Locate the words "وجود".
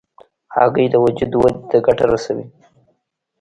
1.03-1.31